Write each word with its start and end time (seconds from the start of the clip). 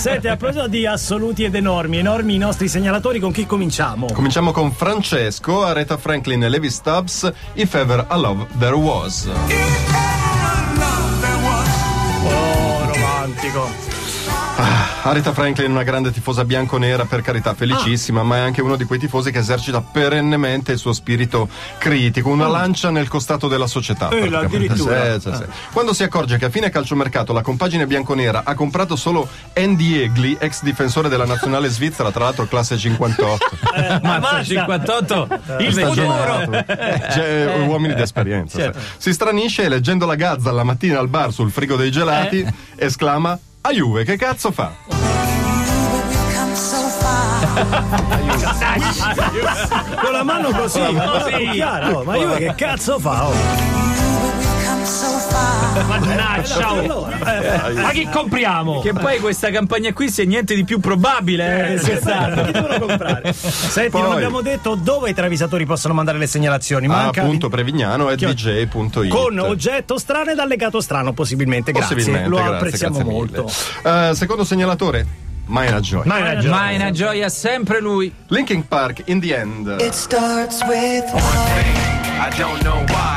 Senti, 0.00 0.28
a 0.28 0.36
proposito 0.38 0.66
di 0.66 0.86
assoluti 0.86 1.44
ed 1.44 1.54
enormi, 1.54 1.98
enormi 1.98 2.34
i 2.34 2.38
nostri 2.38 2.68
segnalatori, 2.68 3.18
con 3.18 3.32
chi 3.32 3.44
cominciamo? 3.44 4.06
Cominciamo 4.06 4.50
con 4.50 4.72
Francesco, 4.72 5.62
Aretha 5.62 5.98
Franklin 5.98 6.42
e 6.42 6.48
Levi 6.48 6.70
Stubbs, 6.70 7.30
If 7.52 7.74
Ever 7.74 8.06
a 8.08 8.16
Love 8.16 8.46
There 8.58 8.76
Was. 8.76 9.26
Oh, 9.26 10.19
Aretha 15.02 15.32
Franklin 15.32 15.68
è 15.68 15.70
una 15.70 15.82
grande 15.82 16.10
tifosa 16.12 16.44
bianco-nera, 16.44 17.06
per 17.06 17.22
carità, 17.22 17.54
felicissima, 17.54 18.22
ma 18.22 18.36
è 18.36 18.40
anche 18.40 18.60
uno 18.60 18.76
di 18.76 18.84
quei 18.84 18.98
tifosi 18.98 19.30
che 19.30 19.38
esercita 19.38 19.80
perennemente 19.80 20.72
il 20.72 20.78
suo 20.78 20.92
spirito 20.92 21.48
critico, 21.78 22.28
una 22.28 22.48
lancia 22.48 22.90
nel 22.90 23.08
costato 23.08 23.48
della 23.48 23.66
società. 23.66 24.10
Eh, 24.10 24.32
addirittura. 24.34 25.18
Sì, 25.18 25.30
sì, 25.30 25.36
sì. 25.36 25.44
Quando 25.72 25.94
si 25.94 26.02
accorge 26.02 26.36
che 26.36 26.44
a 26.44 26.50
fine 26.50 26.68
calciomercato 26.68 27.32
la 27.32 27.40
compagine 27.40 27.86
bianconera 27.86 28.42
ha 28.44 28.54
comprato 28.54 28.94
solo 28.94 29.26
Andy 29.54 29.96
Egli, 29.96 30.36
ex 30.38 30.62
difensore 30.62 31.08
della 31.08 31.24
nazionale 31.24 31.68
svizzera, 31.70 32.10
tra 32.10 32.24
l'altro 32.24 32.46
classe 32.46 32.76
58. 32.76 33.46
Mazza 34.02 34.44
58 34.44 35.28
il 35.60 35.72
futuro 35.72 35.92
stagionato. 35.92 36.52
Eh, 36.52 37.02
cioè, 37.10 37.64
uomini 37.66 37.94
di 37.94 38.02
esperienza. 38.02 38.58
certo. 38.58 38.78
sì. 38.80 38.86
Si 38.98 39.12
stranisce 39.14 39.64
e 39.64 39.68
leggendo 39.68 40.04
la 40.04 40.14
Gazza 40.14 40.52
la 40.52 40.62
mattina 40.62 40.98
al 40.98 41.08
bar 41.08 41.32
sul 41.32 41.50
frigo 41.50 41.76
dei 41.76 41.90
gelati, 41.90 42.46
esclama: 42.76 43.38
A 43.62 43.72
Juve, 43.72 44.04
che 44.04 44.16
cazzo 44.16 44.50
fa? 44.50 44.72
Con 50.00 50.12
la 50.12 50.22
mano 50.22 50.50
così, 50.50 50.80
così. 50.80 51.50
chiaro. 51.52 52.02
ma 52.04 52.16
io 52.16 52.34
che 52.36 52.54
cazzo 52.56 52.98
fa? 52.98 53.28
Oh? 53.28 53.89
Mannaggia 55.98 56.72
oh. 56.72 56.78
Allora, 56.78 57.82
ma 57.82 57.90
chi 57.90 58.08
compriamo 58.08 58.80
che 58.80 58.92
poi 58.92 59.18
questa 59.18 59.50
campagna 59.50 59.92
qui 59.92 60.10
sia 60.10 60.24
niente 60.24 60.54
di 60.54 60.64
più 60.64 60.78
probabile 60.78 61.74
eh, 61.74 61.78
scherzate. 61.78 62.44
chi 62.44 62.52
devono 62.52 62.78
comprare? 62.78 63.32
Senti, 63.34 63.96
non 63.96 64.06
Poi- 64.06 64.14
abbiamo 64.14 64.40
detto 64.40 64.74
dove 64.74 65.10
i 65.10 65.14
travisatori 65.14 65.66
possono 65.66 65.94
mandare 65.94 66.18
le 66.18 66.26
segnalazioni. 66.26 66.86
Manca 66.86 67.22
A 67.22 67.24
punto 67.24 67.48
Prevignano 67.48 68.10
e 68.10 68.16
dj.it. 68.16 69.08
con 69.08 69.38
oggetto 69.38 69.98
strano 69.98 70.30
ed 70.30 70.38
allegato 70.38 70.80
strano, 70.80 71.12
possibilmente. 71.12 71.72
Grazie, 71.72 71.96
Possibilmente, 71.96 72.28
lo 72.28 72.36
grazie, 72.36 72.54
apprezziamo 72.54 72.94
grazie 72.96 73.12
molto. 73.12 73.50
Eh, 73.82 74.14
secondo 74.14 74.44
segnalatore, 74.44 75.06
Maina 75.46 75.80
Joy. 75.80 76.02
Ma 76.04 76.14
hai 76.14 76.22
ragione. 76.22 76.54
ma 76.54 76.70
è 76.70 76.76
una 76.76 76.90
gioia 76.90 77.28
sempre 77.28 77.80
lui 77.80 78.12
Linkin 78.28 78.66
Park, 78.66 79.02
In 79.06 79.20
the 79.20 79.36
End. 79.36 79.76
It 79.80 79.92
starts 79.92 80.62
with 80.62 81.04
one 81.12 81.99
I 82.22 82.28
don't 82.36 82.60
know 82.60 82.84
why. 82.88 83.10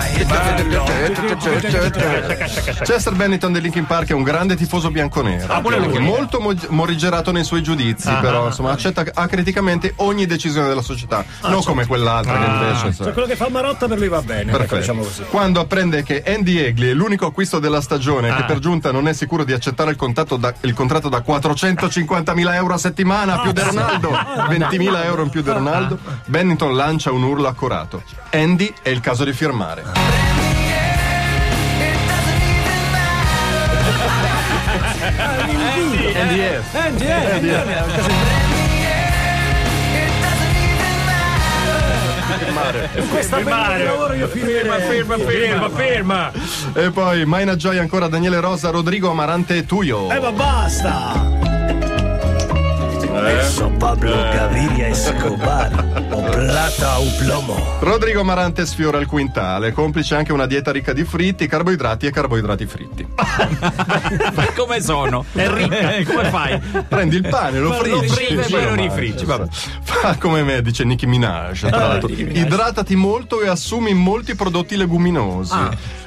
Chester 2.83 3.13
Bennington 3.13 3.51
dei 3.51 3.61
Linkin 3.61 3.85
Park 3.85 4.09
è 4.09 4.13
un 4.13 4.23
grande 4.23 4.55
tifoso 4.55 4.89
bianconero. 4.91 5.51
Ah, 5.51 5.61
molto 5.99 6.39
mo- 6.39 6.53
morigerato 6.69 7.31
nei 7.33 7.43
suoi 7.43 7.61
giudizi, 7.61 8.09
però 8.21 8.47
insomma 8.47 8.71
accetta 8.71 9.03
acriticamente 9.13 9.93
ogni 9.97 10.25
decisione 10.25 10.67
della 10.69 10.81
società, 10.81 11.25
non 11.43 11.61
come 11.63 11.85
quell'altra 11.85 12.37
che 12.37 12.45
invece. 12.45 12.93
Cioè, 13.03 13.11
quello 13.11 13.27
che 13.27 13.35
fa 13.35 13.49
Marotta 13.49 13.87
per 13.87 13.97
lui 13.97 14.07
va 14.07 14.21
bene. 14.21 14.43
ecco, 14.51 14.57
Perfetto. 14.57 14.79
diciamo 14.79 15.01
così. 15.03 15.23
Quando 15.29 15.59
apprende 15.59 16.03
che 16.03 16.23
Andy 16.25 16.57
Egli 16.57 16.89
è 16.89 16.93
l'unico 16.93 17.25
acquisto 17.25 17.59
della 17.59 17.81
stagione 17.81 18.33
che 18.33 18.43
per 18.43 18.59
giunta 18.59 18.91
non 18.91 19.07
è 19.09 19.13
sicuro 19.13 19.43
di 19.43 19.51
accettare 19.51 19.91
il, 19.91 19.97
da- 20.39 20.53
il 20.61 20.73
contratto 20.73 21.09
da 21.09 21.21
450.000 21.25 22.53
euro 22.53 22.73
a 22.73 22.77
settimana 22.77 23.39
più 23.39 23.51
di 23.51 23.61
Ronaldo, 23.61 24.09
20.000 24.11 25.03
euro 25.03 25.23
in 25.23 25.29
più 25.29 25.41
di 25.41 25.49
Ronaldo, 25.49 25.97
Bennington 26.25 26.73
lancia 26.75 27.11
un 27.11 27.23
urlo 27.23 27.47
accorato. 27.47 28.01
Andy 28.31 28.73
è 28.81 28.92
il 28.93 29.01
caso 29.01 29.23
di 29.23 29.33
firmare. 29.33 29.83
Questa 43.09 43.37
di 43.39 43.43
lavoro 43.83 44.13
io 44.13 44.27
finirei. 44.27 44.63
ferma 44.63 45.17
ferma 45.17 45.69
ferma 45.69 46.31
E 46.73 46.91
poi 46.91 47.25
Maina 47.25 47.55
Joy 47.55 47.77
ancora 47.77 48.07
Daniele 48.07 48.39
Rosa, 48.39 48.69
Rodrigo 48.69 49.09
Amarante 49.09 49.57
e 49.57 49.65
Tuyo. 49.65 50.09
Eh, 50.11 50.19
ma 50.19 50.31
basta! 50.31 51.42
Adesso 53.15 53.69
Pablo 53.77 54.11
Gaviria 54.11 54.87
Escobar 54.87 55.71
o 56.11 56.21
plata 56.23 56.99
o 56.99 57.05
plomo. 57.17 57.77
Rodrigo 57.79 58.21
Amarante 58.21 58.65
sfiora 58.65 58.97
il 58.97 59.05
quintale, 59.05 59.71
complice 59.71 60.15
anche 60.15 60.33
una 60.33 60.47
dieta 60.47 60.71
ricca 60.71 60.93
di 60.93 61.03
fritti, 61.03 61.47
carboidrati 61.47 62.07
e 62.07 62.11
carboidrati 62.11 62.65
fritti. 62.65 63.07
come 64.55 64.81
sono 64.81 65.23
è 65.31 65.47
ricca 65.47 66.11
come 66.11 66.29
fai 66.29 66.59
Prendi 66.87 67.17
il 67.17 67.27
pane, 67.27 67.59
lo 67.59 67.71
friggi, 67.73 68.07
lo 68.07 68.13
friggi 68.13 68.35
e 68.35 68.49
poi 68.49 68.63
lo 68.63 68.75
rifriggi. 68.75 69.25
Fa 69.25 70.15
come 70.17 70.43
me, 70.43 70.61
dice 70.61 70.83
Nicki 70.83 71.05
Minaj. 71.05 71.67
Tra 71.69 71.87
l'altro. 71.87 72.09
Nicki 72.09 72.23
Minaj. 72.23 72.45
Idratati 72.45 72.95
molto 72.95 73.41
e 73.41 73.47
assumi 73.47 73.93
molti 73.93 74.33
prodotti 74.35 74.75
leguminosi. 74.75 75.53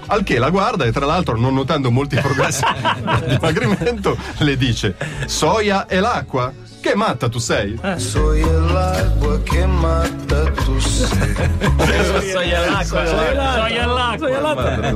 Al 0.09 0.23
che 0.23 0.39
la 0.39 0.51
guarda 0.51 0.85
e 0.85 0.93
tra 0.93 1.05
l'altro 1.05 1.37
non 1.37 1.55
notando 1.55 1.91
molti 1.91 2.17
progressi 2.17 2.63
di 3.27 3.35
dimagrimento 3.35 4.17
le 4.39 4.57
dice 4.57 4.97
soia 5.27 5.87
e 5.87 5.99
l'acqua? 5.99 6.53
Che 6.87 6.95
matta 6.95 7.29
tu 7.29 7.41
sei? 7.41 7.77
Soy 7.97 8.43
el 8.43 8.77
agua 8.77 9.41
que 9.43 9.67
mata 9.67 10.45
tu 10.65 10.79
sed. 10.79 11.09
soy 12.31 12.53
all'acqua 12.53 13.05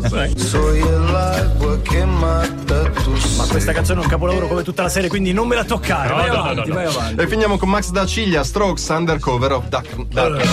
soy 0.09 0.35
Soy 0.37 0.81
agua 0.83 1.77
que 1.83 2.05
mata 2.05 2.83
tu 3.03 3.11
Ma 3.11 3.19
sed. 3.19 3.49
questa 3.51 3.73
canzone 3.73 3.99
è 3.99 4.03
un 4.05 4.09
capolavoro 4.09 4.47
come 4.47 4.63
tutta 4.63 4.83
la 4.83 4.89
serie, 4.89 5.09
quindi 5.09 5.33
non 5.33 5.49
me 5.49 5.57
la 5.57 5.65
toccare. 5.65 6.15
vai 6.15 6.29
no, 6.29 6.35
no, 6.35 6.41
avanti, 6.43 6.61
no, 6.61 6.67
no. 6.67 6.75
vai 6.75 6.85
avanti. 6.87 7.23
E 7.23 7.27
finiamo 7.27 7.59
con 7.59 7.69
Max 7.69 7.91
da 7.91 8.07
Ciglia, 8.07 8.45
Strokes, 8.45 8.87
Undercover 8.87 9.51
of 9.51 9.67
Dark. 9.67 9.97
Dark. 10.13 10.47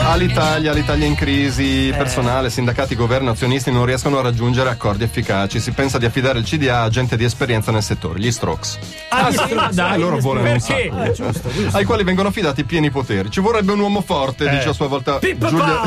All'Italia, 0.00 0.72
l'Italia 0.72 1.06
in 1.06 1.14
crisi, 1.14 1.92
personale, 1.96 2.50
sindacati, 2.50 2.94
governo, 2.94 3.30
azionisti 3.30 3.70
non 3.70 3.84
riescono 3.84 4.18
a 4.18 4.22
raggiungere 4.22 4.70
accordi 4.70 5.04
efficaci. 5.04 5.60
Si 5.60 5.72
pensa 5.72 5.98
di 5.98 6.06
affidare 6.06 6.38
il 6.38 6.44
CDA 6.44 6.82
a 6.82 6.88
gente 6.88 7.16
di 7.16 7.24
esperienza 7.24 7.70
nel 7.70 7.82
settore, 7.82 8.18
gli 8.18 8.30
Strokes. 8.30 8.78
Ah, 9.10 9.30
sì, 9.30 9.38
sì, 9.48 9.54
ma 9.54 9.68
dai, 9.72 9.98
loro 9.98 10.18
volano 10.18 10.50
perché? 10.50 10.84
Eh, 10.84 11.12
giusto, 11.12 11.50
giusto. 11.50 11.76
ai 11.76 11.84
quali 11.84 12.04
vengono 12.04 12.28
affidati 12.28 12.64
pieni 12.64 12.90
poteri. 12.90 13.30
Ci 13.30 13.40
vorrebbe 13.40 13.72
un 13.72 13.80
uomo 13.80 14.00
forte, 14.00 14.48
dice 14.48 14.70
a 14.70 14.72
sua 14.72 14.86
volta 14.86 15.18
Pippa 15.18 15.48
Giulia, 15.48 15.80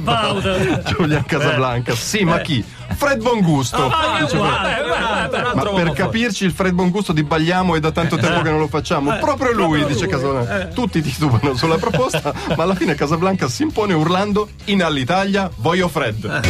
Powder. 0.00 0.82
Giulia 0.96 1.24
Casablanca. 1.26 1.94
Sì, 1.94 2.24
ma 2.24 2.38
chi? 2.40 2.64
Fred 2.94 3.20
Bongusto. 3.22 3.86
Ah, 3.90 4.26
guarda, 4.32 5.28
Ma 5.28 5.50
altro 5.50 5.72
per 5.74 5.92
capirci 5.92 6.44
il 6.44 6.52
Fred 6.52 6.72
Bongusto 6.72 7.12
di 7.12 7.22
Bagliamo 7.22 7.74
è 7.76 7.80
da 7.80 7.90
tanto 7.90 8.16
tempo 8.16 8.42
che 8.42 8.50
non 8.50 8.58
lo 8.58 8.68
facciamo. 8.68 9.16
Proprio 9.18 9.52
lui, 9.52 9.84
dice 9.84 10.06
Casablanca. 10.06 10.66
Tutti 10.66 11.02
titubano 11.02 11.54
sulla 11.54 11.76
proposta, 11.76 12.32
ma 12.56 12.62
alla 12.62 12.74
fine 12.74 12.94
Casablanca 12.94 13.48
si 13.48 13.62
impone 13.62 13.94
urlando 13.94 14.48
in 14.66 14.82
all'Italia 14.82 15.50
voglio 15.56 15.88
Fred. 15.88 16.42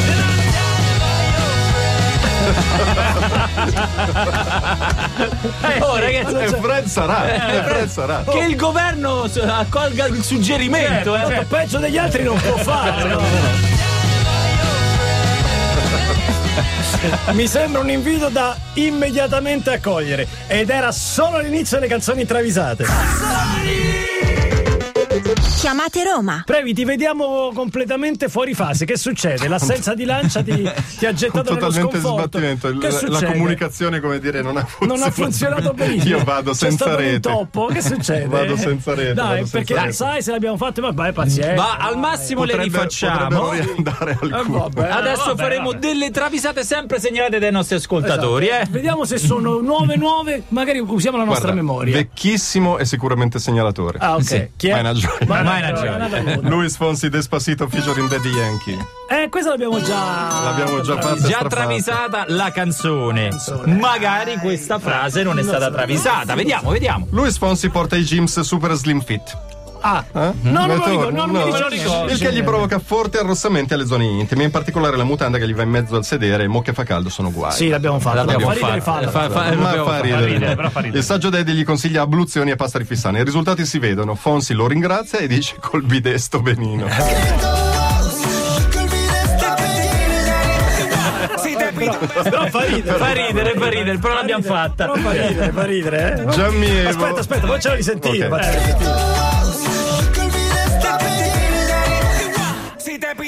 oh 5.80 5.96
ragazzi 5.98 6.34
E 6.34 6.48
Fred 6.48 6.86
sarà, 6.86 7.52
e 7.52 7.62
Fred 7.62 7.88
sarà. 7.88 8.24
che 8.28 8.38
il 8.38 8.56
governo 8.56 9.28
accolga 9.48 10.06
il 10.06 10.22
suggerimento 10.22 11.14
eh. 11.16 11.26
Certo, 11.26 11.46
peggio 11.54 11.78
degli 11.78 11.98
altri 11.98 12.22
non 12.22 12.38
può 12.40 12.56
fare. 12.56 13.08
no? 13.08 13.20
Mi 17.32 17.46
sembra 17.46 17.80
un 17.80 17.90
invito 17.90 18.28
da 18.28 18.56
immediatamente 18.74 19.70
accogliere. 19.70 20.26
Ed 20.46 20.70
era 20.70 20.92
solo 20.92 21.38
l'inizio 21.38 21.78
delle 21.78 21.88
canzoni 21.88 22.24
travisate. 22.24 22.84
Chiamate 25.58 26.04
Roma. 26.04 26.42
Previ, 26.46 26.72
ti 26.72 26.84
vediamo 26.84 27.50
completamente 27.52 28.28
fuori 28.28 28.54
fase. 28.54 28.84
Che 28.84 28.96
succede? 28.96 29.48
L'assenza 29.48 29.94
di 29.94 30.04
lancia 30.04 30.42
ti, 30.42 30.52
ti 30.98 31.06
ha 31.06 31.12
gettato 31.12 31.54
nello 31.54 31.66
Totalmente 31.66 31.98
sconforto. 31.98 32.38
sbattimento. 32.38 32.78
Che 32.78 33.08
La, 33.08 33.32
comunicazione, 33.32 34.00
come 34.00 34.18
dire, 34.20 34.42
non 34.42 34.56
ha 34.56 34.64
funzionato. 34.64 34.94
non 34.98 35.02
ha 35.02 35.10
funzionato 35.10 35.72
benissimo. 35.72 36.16
Io 36.18 36.24
vado 36.24 36.50
C'è 36.52 36.56
senza 36.56 36.94
rete. 36.94 37.14
intoppo. 37.14 37.66
Che 37.66 37.82
succede? 37.82 38.26
Vado 38.26 38.56
senza 38.56 38.94
rete, 38.94 39.14
Dai, 39.14 39.24
vado 39.24 39.36
senza 39.36 39.56
perché 39.58 39.74
rete. 39.74 39.92
sai 39.92 40.22
se 40.22 40.30
l'abbiamo 40.30 40.56
fatto, 40.56 40.80
vabbè, 40.80 41.12
pazienza. 41.12 41.54
ma 41.54 41.76
al 41.76 41.98
massimo 41.98 42.44
le 42.44 42.52
Potrebbe- 42.52 42.72
rifacciamo 42.76 43.28
Potrebbero 43.40 43.50
riandare 43.72 44.18
al 44.20 44.30
Eh, 44.32 44.50
vabbè. 44.50 44.88
adesso 44.90 45.24
vabbè, 45.26 45.42
faremo 45.42 45.70
vabbè. 45.70 45.78
delle 45.80 46.10
travisate 46.10 46.62
sempre 46.64 47.00
segnalate 47.00 47.38
dai 47.38 47.50
nostri 47.50 47.76
ascoltatori 47.76 48.46
eh 48.48 48.66
Vediamo 48.70 49.04
se 49.04 49.18
sono 49.18 49.58
nuove 49.60 49.96
nuove, 49.96 50.42
magari 50.48 50.78
usiamo 50.78 51.16
la 51.16 51.24
nostra 51.24 51.50
Guarda, 51.52 51.62
memoria. 51.62 51.94
vecchissimo 51.94 52.78
e 52.78 52.84
sicuramente 52.84 53.38
segnalatore. 53.38 53.98
Ah, 54.00 54.14
ok. 54.14 54.22
Sì. 54.22 54.48
Chi 54.56 54.68
è? 54.68 54.72
Maina 54.72 54.92
Nuda. 55.24 56.48
Luis 56.48 56.76
Fonsi 56.76 57.08
Despacito 57.08 57.68
featuring 57.68 58.08
Daddy 58.08 58.28
Yankee. 58.30 58.78
Eh, 59.08 59.28
questa 59.28 59.50
l'abbiamo 59.50 59.80
già. 59.80 60.42
L'abbiamo 60.44 60.80
già 60.80 61.00
fatta. 61.00 61.14
già 61.14 61.26
strafatta. 61.26 61.48
travisata 61.48 62.24
la 62.28 62.50
canzone 62.50 63.30
magari 63.66 64.36
questa 64.38 64.78
frase 64.78 65.22
non 65.22 65.38
è 65.38 65.42
stata 65.42 65.70
travisata 65.70 66.34
vediamo 66.34 66.70
vediamo 66.70 67.06
Luis 67.10 67.38
Fonsi 67.38 67.68
porta 67.70 67.96
i 67.96 68.02
jeans 68.02 68.40
super 68.40 68.72
slim 68.72 69.00
fit. 69.00 69.55
Ah, 69.88 70.04
Eh? 70.12 70.32
no, 70.40 70.66
non 70.66 70.68
me 70.68 70.76
lo 70.76 70.84
ricordo, 70.88 71.10
no, 71.10 71.26
non 71.26 71.30
No. 71.30 71.46
me 71.52 71.58
lo 71.60 71.68
ricordo. 71.68 72.12
Il 72.12 72.18
che 72.18 72.32
gli 72.32 72.42
provoca 72.42 72.80
forti 72.80 73.18
arrossamenti 73.18 73.72
alle 73.74 73.86
zone 73.86 74.04
intime, 74.04 74.42
in 74.42 74.50
particolare 74.50 74.96
la 74.96 75.04
mutanda 75.04 75.38
che 75.38 75.46
gli 75.46 75.54
va 75.54 75.62
in 75.62 75.70
mezzo 75.70 75.94
al 75.94 76.04
sedere 76.04 76.42
e 76.42 76.48
mo 76.48 76.60
che 76.60 76.72
fa 76.72 76.82
caldo 76.82 77.08
sono 77.08 77.30
guai. 77.30 77.52
Sì, 77.52 77.68
l'abbiamo 77.68 78.00
fatto. 78.00 78.16
L'abbiamo 78.16 78.50
fatto. 78.50 78.80
Fa- 79.10 79.30
fa- 79.30 79.54
Ma 79.54 79.84
fa 79.84 80.00
ridere. 80.00 80.56
Il 80.92 81.02
saggio 81.04 81.30
Daddy 81.30 81.52
gli 81.52 81.64
consiglia 81.64 82.02
abluzioni 82.02 82.50
e 82.50 82.56
pasta 82.56 82.78
rifissana. 82.78 83.18
I 83.18 83.24
risultati 83.24 83.64
si 83.64 83.78
vedono. 83.78 84.14
Fonsi 84.16 84.54
lo 84.54 84.66
ringrazia 84.66 85.18
e 85.20 85.28
dice 85.28 85.54
col 85.60 85.82
bidet 85.82 86.16
sto 86.16 86.40
benino. 86.40 86.86
Però 92.22 92.46
fa 92.48 92.64
ridere. 92.64 92.98
Fa 92.98 93.12
ridere, 93.12 93.54
fa 93.56 93.68
ridere, 93.68 93.98
però 93.98 94.14
l'abbiamo 94.14 94.42
fatta. 94.42 94.86
Però 94.86 94.96
fa 94.96 95.12
ridere, 95.12 95.52
fa 95.52 95.64
ridere, 95.64 96.24
eh. 96.26 96.30
Gianni. 96.30 96.84
Aspetta, 96.86 97.20
aspetta, 97.20 97.46
poi 97.46 97.60
ce 97.60 97.68
la 97.68 97.74
risentire. 97.74 98.26
Ok. 98.28 99.35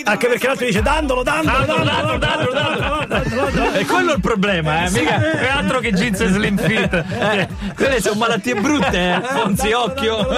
Anche 0.05 0.29
perché 0.29 0.47
l'altro 0.47 0.67
dice 0.67 0.83
dandolo, 0.83 1.23
dandolo, 1.23 1.65
dandolo, 1.65 2.19
dandolo, 2.19 3.05
dandolo. 3.07 3.73
E 3.73 3.85
quello 3.85 4.13
è 4.13 4.15
il 4.15 4.21
problema, 4.21 4.85
eh, 4.85 4.91
mica 4.91 5.39
è 5.39 5.49
altro 5.49 5.81
che 5.81 5.93
jeans 5.93 6.21
e 6.21 6.29
slim 6.29 6.59
fit. 6.59 6.93
Eh, 6.93 7.49
quelle 7.75 8.01
sono 8.01 8.17
malattie 8.17 8.55
brutte, 8.55 9.15
eh. 9.15 9.21
Fonzi, 9.23 9.73
occhio. 9.73 10.29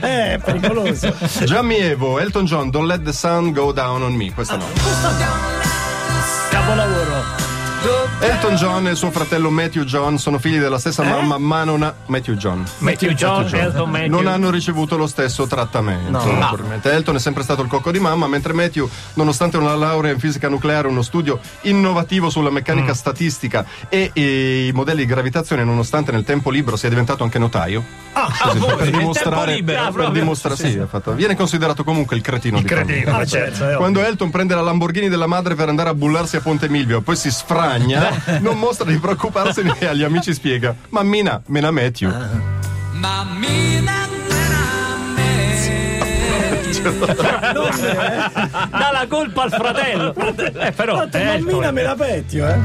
Eh, 0.00 0.34
è 0.34 0.38
pericoloso. 0.42 1.14
Gianni 1.44 1.76
Evo, 1.76 2.18
Elton 2.18 2.44
John, 2.44 2.70
Don't 2.70 2.86
Let 2.86 3.02
the 3.02 3.12
Sun 3.12 3.52
Go 3.52 3.72
Down 3.72 4.02
on 4.02 4.14
Me. 4.14 4.32
Questa 4.32 4.56
no. 4.56 4.66
Capolavoro. 6.50 7.47
Elton 8.20 8.56
John 8.56 8.88
e 8.88 8.96
suo 8.96 9.12
fratello 9.12 9.50
Matthew 9.50 9.84
John 9.84 10.18
sono 10.18 10.38
figli 10.40 10.58
della 10.58 10.78
stessa 10.80 11.04
mamma, 11.04 11.38
ma 11.38 11.62
non 11.62 11.82
ha. 11.84 11.94
Matthew 12.06 12.34
John. 12.34 12.64
Matthew 12.78 13.12
John, 13.12 13.46
Elton 13.52 13.88
Matthew. 13.88 14.08
Non 14.08 14.26
hanno 14.26 14.50
ricevuto 14.50 14.96
lo 14.96 15.06
stesso 15.06 15.46
trattamento. 15.46 16.10
naturalmente. 16.32 16.90
Elton 16.90 17.14
è 17.14 17.18
sempre 17.20 17.44
stato 17.44 17.62
il 17.62 17.68
cocco 17.68 17.92
di 17.92 18.00
mamma, 18.00 18.26
mentre 18.26 18.52
Matthew, 18.52 18.88
nonostante 19.14 19.56
una 19.58 19.76
laurea 19.76 20.12
in 20.12 20.18
fisica 20.18 20.48
nucleare, 20.48 20.88
uno 20.88 21.02
studio 21.02 21.38
innovativo 21.62 22.30
sulla 22.30 22.50
meccanica 22.50 22.94
statistica 22.94 23.64
e, 23.88 24.10
e 24.12 24.66
i 24.66 24.72
modelli 24.72 25.02
di 25.02 25.06
gravitazione, 25.06 25.62
nonostante 25.62 26.10
nel 26.10 26.24
tempo 26.24 26.50
libero 26.50 26.76
sia 26.76 26.88
diventato 26.88 27.22
anche 27.22 27.38
notaio. 27.38 27.84
Così, 28.42 28.58
voi, 28.58 28.74
per 28.76 28.90
dimostrare, 28.90 29.54
libero, 29.54 29.82
per 29.84 29.92
proprio. 29.92 30.20
dimostrare- 30.20 30.56
sì, 30.56 30.76
ha 30.78 30.86
fatto- 30.88 31.12
viene 31.12 31.36
considerato 31.36 31.84
comunque 31.84 32.16
il 32.16 32.22
cretino 32.22 32.60
di 32.60 32.66
famiglia. 32.66 32.86
Cretino. 33.02 33.16
Ah, 33.16 33.24
certo, 33.24 33.70
eh, 33.70 33.76
Quando 33.76 34.02
Elton 34.02 34.30
prende 34.30 34.56
la 34.56 34.62
Lamborghini 34.62 35.08
della 35.08 35.26
madre 35.28 35.54
per 35.54 35.68
andare 35.68 35.90
a 35.90 35.94
bullarsi 35.94 36.34
a 36.34 36.40
Ponte 36.40 36.68
Milvio, 36.68 37.00
poi 37.00 37.14
si 37.14 37.30
sfragna, 37.68 38.40
non 38.40 38.58
mostra 38.58 38.90
di 38.90 38.98
preoccuparsene 38.98 39.76
e 39.78 39.86
agli 39.86 40.02
amici 40.02 40.32
spiega: 40.32 40.74
Mammina, 40.88 41.42
me 41.46 41.60
la 41.60 41.70
Matthew. 41.70 42.10
Dà 48.70 48.90
la 48.92 49.06
colpa 49.08 49.42
al 49.42 49.50
fratello. 49.50 50.14
Eh, 50.58 50.72
però. 50.72 50.96
Tanto 50.96 51.16
eh, 51.18 51.24
mammina 51.24 51.70
me 51.70 51.82
la 51.82 51.94
pettio, 51.94 52.48
eh. 52.48 52.58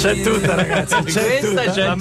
C'è 0.00 0.20
tutta, 0.22 0.54
ragazzi. 0.54 0.94
C'è 1.04 1.22
Questa 1.40 1.46
tutta. 1.62 1.70
c'è 1.72 1.84
la 1.84 1.94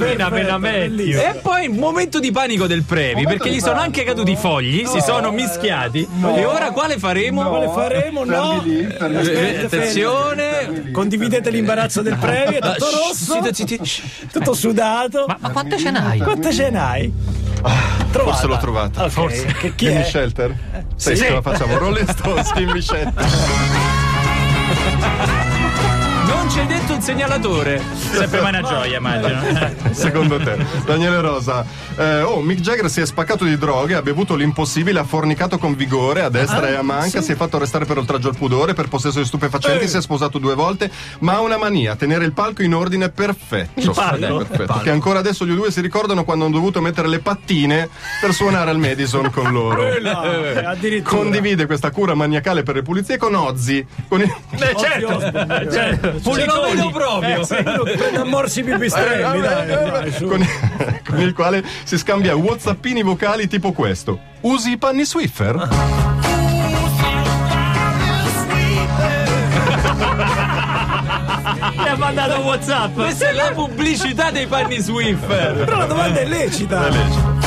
metti. 0.58 0.88
bellissimo. 0.88 1.22
E 1.22 1.34
poi 1.42 1.66
il 1.66 1.72
momento 1.72 2.20
di 2.20 2.32
panico 2.32 2.66
del 2.66 2.84
Previ, 2.84 3.26
perché 3.26 3.50
gli 3.52 3.60
sono 3.60 3.80
anche 3.82 4.04
caduti 4.04 4.32
i 4.32 4.36
fogli, 4.38 4.86
si 4.86 5.02
sono 5.02 5.32
mischiati. 5.32 6.08
E 6.36 6.46
ora 6.46 6.72
quale 6.72 6.98
faremo? 6.98 7.44
Quale 7.50 7.68
faremo? 7.70 8.24
No. 8.24 8.64
Eh, 8.64 9.64
Attenzione. 9.66 10.92
Condividete 10.94 11.50
l'imbarazzo 11.50 12.02
del 12.02 12.16
premio, 12.16 12.60
è 12.60 12.62
tutto 12.62 12.90
rosso, 12.90 13.44
Zitti, 13.44 13.78
zitti. 13.78 14.02
tutto 14.32 14.54
sudato. 14.54 15.26
Ma, 15.28 15.38
ma 15.40 15.50
quante 15.50 15.78
ce 15.78 15.92
n'hai? 15.92 16.20
Quante 16.20 16.54
ce 16.54 16.70
n'hai? 16.70 17.12
Trovata. 18.12 18.32
Forse 18.38 18.48
l'ho 18.48 18.58
trovata. 18.58 19.04
Ok, 19.04 19.10
Forse. 19.10 19.46
Che 19.60 19.76
chi 19.76 19.88
Gimme 19.88 20.02
è? 20.02 20.04
Shelter? 20.10 20.56
Sì, 20.96 21.16
Sì. 21.18 21.24
ce 21.24 21.32
la 21.32 21.42
facciamo. 21.42 21.78
Rolling 21.78 22.10
Stones, 22.10 22.52
Gimme 22.56 22.80
Shelter. 22.82 23.28
Non 26.50 26.58
c'è 26.58 26.66
detto 26.66 26.94
il 26.94 27.02
segnalatore. 27.04 27.80
Sempre 28.12 28.42
mai 28.42 28.50
una 28.50 28.68
gioia, 28.68 28.98
immagino. 28.98 29.40
Secondo 29.94 30.40
te, 30.40 30.58
Daniele 30.84 31.22
Rosa. 31.22 31.64
eh, 31.96 32.22
oh, 32.22 32.42
Mick 32.42 32.62
Jagger 32.62 32.90
si 32.90 33.02
è 33.02 33.06
spaccato 33.06 33.44
di 33.44 33.56
droghe, 33.56 33.94
ha 33.94 34.02
bevuto 34.02 34.34
l'impossibile, 34.34 34.98
ha 34.98 35.04
fornicato 35.04 35.60
con 35.60 35.76
vigore 35.76 36.24
a 36.24 36.30
destra 36.30 36.66
Ah, 36.66 36.70
e 36.70 36.76
a 36.76 36.82
manca, 36.82 37.22
si 37.22 37.34
è 37.34 37.36
fatto 37.36 37.58
arrestare 37.58 37.86
per 37.86 38.00
oltraggio 38.00 38.30
al 38.30 38.36
pudore, 38.36 38.74
per 38.74 38.88
possesso 38.88 39.20
di 39.20 39.26
stupefacenti, 39.26 39.88
si 39.88 39.98
è 39.98 40.02
sposato 40.02 40.40
due 40.40 40.56
volte, 40.56 40.90
ma 41.20 41.34
ha 41.36 41.42
una 41.42 41.58
mania, 41.58 41.96
tenere 41.96 42.26
il 42.26 42.34
palco 42.34 42.64
in 42.64 42.74
ordine 42.74 43.10
perfetto. 43.10 43.92
palco? 43.92 44.38
Perfetto. 44.38 44.80
Che 44.80 44.90
ancora 44.90 45.20
adesso 45.20 45.46
gli 45.46 45.54
due 45.54 45.70
si 45.70 45.82
ricordano 45.82 46.24
quando 46.24 46.46
hanno 46.46 46.56
dovuto 46.56 46.82
mettere 46.82 47.08
le 47.10 47.20
pattine 47.20 47.90
per 48.20 48.34
suonare 48.34 48.72
al 48.72 48.80
Madison 48.80 49.30
con 49.30 49.52
loro. 49.52 49.88
Eh, 49.88 50.66
addirittura. 50.66 51.16
Condivide 51.16 51.68
questa 51.68 51.92
cura 51.92 52.16
maniacale 52.16 52.64
per 52.64 52.74
le 52.74 52.82
pulizie 52.82 53.18
con 53.18 53.36
Ozzy, 53.36 53.86
con 54.08 54.22
il... 54.22 54.34
Eh, 54.58 54.76
certo. 54.76 55.20
certo. 55.72 56.38
Ce 56.40 56.46
lo 56.46 56.62
vedo 56.62 56.90
proprio. 56.90 57.46
Che 57.46 57.98
prende 57.98 58.18
a 58.18 58.26
morsi 58.26 58.64
pipistrelli, 58.64 59.42
dai, 59.42 59.68
dai, 59.68 60.12
su. 60.12 60.26
con, 60.28 60.46
con 61.08 61.20
il 61.20 61.34
quale 61.34 61.64
si 61.84 61.98
scambia 61.98 62.36
whatsappini 62.36 63.04
vocali 63.04 63.48
tipo 63.48 63.72
questo. 63.72 64.20
Usi 64.42 64.72
i 64.72 64.78
panni 64.78 65.06
Swiffer? 65.06 65.68
Mi 71.76 71.88
ha 71.88 71.96
mandato 71.98 72.42
WhatsApp. 72.42 72.94
Questa 72.94 73.30
è 73.30 73.34
la 73.34 73.52
pubblicità 73.54 74.32
dei 74.32 74.48
panni 74.48 74.80
Swiffer. 74.80 75.66
Però 75.66 75.78
la 75.78 75.86
domanda 75.86 76.20
è 76.20 76.26
lecita. 76.26 76.88
E 76.88 76.92
dopo 76.92 77.39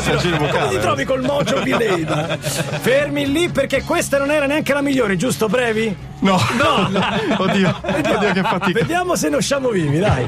Giro 0.00 0.36
come 0.36 0.50
ti 0.50 0.52
vocale. 0.52 0.78
trovi 0.78 1.04
col 1.04 1.22
mocio 1.22 1.62
Vileda? 1.62 2.36
Fermi 2.38 3.30
lì 3.30 3.48
perché 3.48 3.82
questa 3.82 4.18
non 4.18 4.30
era 4.30 4.46
neanche 4.46 4.72
la 4.72 4.80
migliore, 4.82 5.16
giusto 5.16 5.48
Brevi? 5.48 5.94
No, 6.20 6.40
no, 6.58 6.90
oddio, 7.38 7.80
oddio 7.82 8.32
che 8.32 8.42
fatica. 8.42 8.78
Vediamo 8.80 9.16
se 9.16 9.28
ne 9.28 9.36
usciamo 9.36 9.68
vivi, 9.70 9.98
dai. 9.98 10.26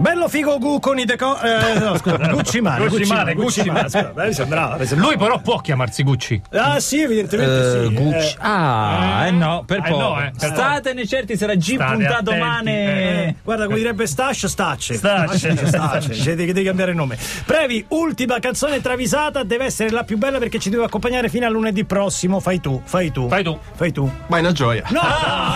Bello 0.00 0.28
figo 0.28 0.58
Gu 0.58 0.80
con 0.80 0.98
i 0.98 1.04
deco... 1.04 1.38
Eh, 1.40 1.78
no, 1.78 1.98
scusa, 1.98 2.16
Gucci 2.32 2.62
Mane. 2.62 2.88
Gucci 2.88 3.04
Mane, 3.04 3.34
Gucci 3.34 3.62
Mane. 3.70 4.86
Lui 4.94 5.18
però 5.18 5.38
può 5.40 5.58
chiamarsi 5.58 6.02
Gucci. 6.02 6.40
Ah 6.52 6.80
sì, 6.80 7.02
evidentemente 7.02 7.86
sì. 7.86 7.94
Gucci. 7.94 8.36
Ah, 8.38 9.26
eh 9.26 9.30
no, 9.30 9.62
per 9.66 9.78
Eh 9.84 9.90
poco. 9.90 10.00
no, 10.00 10.20
eh, 10.22 10.32
Statene 10.34 11.06
certi, 11.06 11.36
sarà 11.36 11.54
G 11.54 11.74
State 11.74 11.92
puntato 11.92 12.30
attenti, 12.30 12.38
mane. 12.38 13.26
Eh, 13.26 13.34
guarda 13.44 13.64
come 13.66 13.76
direbbe 13.76 14.06
Stash, 14.06 14.46
Stacce. 14.46 14.94
Stacce. 14.94 15.66
Stacce. 15.66 16.14
Cioè, 16.14 16.34
devi, 16.34 16.52
devi 16.54 16.64
cambiare 16.64 16.94
nome. 16.94 17.18
Previ, 17.44 17.84
ultima 17.88 18.38
canzone 18.38 18.80
travisata, 18.80 19.42
deve 19.42 19.66
essere 19.66 19.90
la 19.90 20.04
più 20.04 20.16
bella 20.16 20.38
perché 20.38 20.58
ci 20.58 20.70
deve 20.70 20.84
accompagnare 20.84 21.28
fino 21.28 21.44
a 21.44 21.50
lunedì 21.50 21.84
prossimo. 21.84 22.40
Fai 22.40 22.58
tu, 22.58 22.80
fai 22.84 23.12
tu. 23.12 23.28
Fai 23.28 23.42
tu. 23.42 23.58
Fai 23.74 23.92
tu. 23.92 24.10
Ma 24.28 24.38
è 24.38 24.40
una 24.40 24.52
gioia. 24.52 24.82
No! 24.88 25.00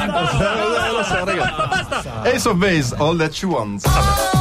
Eh, 0.05 0.93
lo 0.93 1.03
so, 1.03 1.25
ragazzi. 1.25 2.09
Ace 2.25 2.47
of 2.49 2.57
Base, 2.57 2.95
All 2.99 3.17
That 3.17 3.33
She 3.33 3.47
Wants. 3.47 3.85
Allora, 3.87 4.34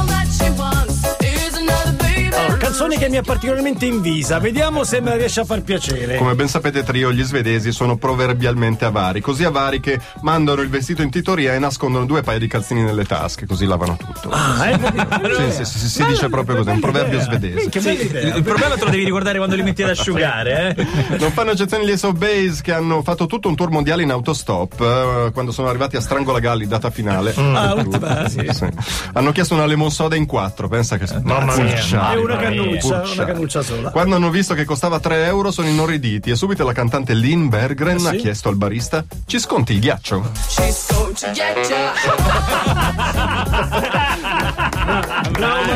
canzone 2.74 2.98
che 2.98 3.08
mi 3.08 3.18
è 3.18 3.22
particolarmente 3.22 3.86
invisa. 3.86 4.40
Vediamo 4.40 4.84
se 4.84 5.00
me 5.00 5.12
la 5.12 5.16
riesce 5.18 5.42
a 5.42 5.46
far 5.46 5.62
piacere. 5.62 6.18
Come 6.18 6.34
ben 6.34 6.48
sapete 6.48 6.82
Trio, 6.82 7.12
gli 7.12 7.22
svedesi 7.22 7.72
sono 7.72 7.98
proverbialmente 7.98 8.84
avari, 8.84 9.22
così 9.22 9.44
avari 9.44 9.80
che 9.80 10.00
mandano 10.22 10.60
il 10.62 10.70
vestito 10.70 11.04
in 11.04 11.12
titoria 11.12 11.54
e 11.54 11.60
nascondono 11.60 12.06
due 12.06 12.24
paia 12.24 12.40
di 12.40 12.48
calzini 12.48 12.82
nelle 12.82 13.06
tasche, 13.06 13.46
così 13.46 13.68
lavano 13.68 13.96
tutto. 13.96 14.32
Ah, 14.32 14.70
eh? 14.70 14.80
Sì, 15.52 15.52
sì, 15.52 15.66
sì, 15.66 15.78
sì, 15.78 15.88
si 15.88 16.06
dice 16.06 16.30
proprio 16.30 16.56
così, 16.56 16.70
è 16.70 16.72
un 16.72 16.80
proverbio 16.80 17.20
svedese. 17.22 17.70
Che 17.70 17.80
bella 17.80 18.02
idea. 18.02 18.36
Il 18.38 18.44
problema 18.44 18.76
te 18.76 18.86
lo 18.86 18.90
devi 18.90 19.04
ricordare 19.04 19.38
quando 19.38 19.56
li 19.56 19.62
metti 19.62 19.84
ad 19.84 19.90
asciugare, 19.90 20.76
eh. 20.76 21.18
Non 21.22 21.32
fanno 21.32 21.52
eccezione 21.52 21.86
gli 21.86 21.92
Ace 21.92 22.08
of 22.08 22.18
Base 22.18 22.64
che 22.64 22.74
hanno 22.74 23.04
fatto 23.04 23.28
tutto 23.28 23.50
un 23.50 23.56
tour 23.56 23.70
mondiale 23.70 24.02
in 24.02 24.10
autostop 24.10 24.82
eh, 24.82 25.32
quando 25.32 25.52
sono 25.52 25.68
arrivati 25.68 25.96
a 25.96 26.02
Strangolagalli, 26.02 26.66
data 26.66 26.90
finale. 26.90 27.36
Ah, 27.38 27.76
ultima, 27.76 28.28
sì. 28.28 28.50
Sì. 28.52 28.68
Hanno 29.14 29.32
chiesto 29.32 29.54
una 29.54 29.68
lemon 29.68 29.92
soda 29.92 30.16
in 30.16 30.26
quattro, 30.26 30.68
pensa 30.68 30.98
che 30.98 31.06
Mamma 31.22 31.56
mia. 31.56 32.12
È 32.14 32.16
una 32.16 32.38
cannuccia, 32.38 32.63
Pulciani. 32.64 33.12
una 33.14 33.26
cannuccia 33.26 33.62
sola. 33.62 33.92
Quando 33.92 34.16
hanno 34.16 34.30
visto 34.30 34.54
che 34.54 34.66
costava 34.66 35.00
3 35.00 35.26
euro 35.26 35.52
sono 35.52 35.68
inorriditi 35.68 36.30
e 36.32 36.36
subito 36.36 36.64
la 36.64 36.74
cantante 36.74 37.14
Lynn 37.14 37.48
Berggren 37.48 38.00
sì? 38.00 38.08
ha 38.08 38.12
chiesto 38.14 38.50
al 38.50 38.56
barista 38.56 39.04
ci 39.26 39.40
sconti 39.40 39.74
il 39.74 39.80
ghiaccio? 39.80 40.32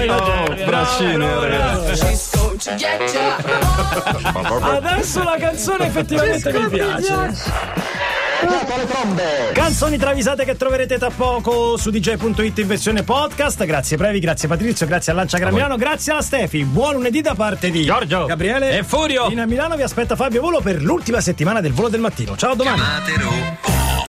Oh, 0.09 0.65
braccine 0.65 1.39
ragazzi. 1.39 2.05
Adesso 4.61 5.23
la 5.23 5.37
canzone 5.37 5.87
effettivamente 5.87 6.51
mi 6.51 6.69
piace. 6.69 7.86
Canzoni 9.53 9.97
travisate 9.97 10.45
che 10.45 10.55
troverete 10.55 10.97
tra 10.97 11.09
poco 11.09 11.77
su 11.77 11.89
dj.it 11.89 12.57
in 12.57 12.67
versione 12.67 13.03
podcast. 13.03 13.65
Grazie 13.65 13.97
Previ, 13.97 14.19
grazie 14.19 14.47
Patrizio, 14.47 14.85
grazie 14.85 15.11
a 15.11 15.15
Lancia 15.15 15.37
Gramiano, 15.37 15.75
grazie 15.77 16.11
alla 16.11 16.21
Stefi. 16.21 16.63
Buon 16.63 16.93
lunedì 16.93 17.21
da 17.21 17.35
parte 17.35 17.69
di 17.71 17.83
Giorgio. 17.83 18.25
Gabriele 18.25 18.77
E 18.77 18.83
Furio. 18.83 19.29
In 19.29 19.39
a 19.39 19.45
Milano 19.45 19.75
vi 19.75 19.83
aspetta 19.83 20.15
Fabio 20.15 20.41
Volo 20.41 20.61
per 20.61 20.81
l'ultima 20.81 21.21
settimana 21.21 21.61
del 21.61 21.73
volo 21.73 21.89
del 21.89 22.01
mattino. 22.01 22.35
Ciao 22.35 22.51
a 22.51 22.55
domani. 22.55 22.77
Chiamate 22.77 23.11
Ru 23.17 23.76